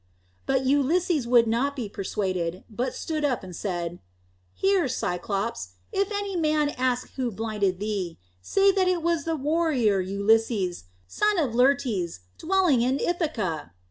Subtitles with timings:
[0.47, 3.99] But Ulysses would not be persuaded, but stood up and said,
[4.55, 5.73] "Hear, Cyclops!
[5.91, 11.37] If any man ask who blinded thee, say that it was the warrior Ulysses, son
[11.37, 13.73] of Laertes, dwelling in Ithaca."